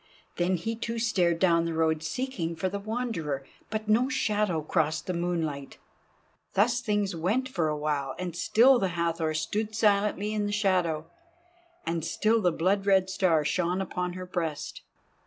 [0.37, 5.05] Then he too stared down the road seeking for the Wanderer, but no shadow crossed
[5.05, 5.77] the moonlight.
[6.55, 11.05] Thus things went for awhile, and still the Hathor stood silently in the shadow,
[11.85, 14.81] and still the blood red star shone upon her breast.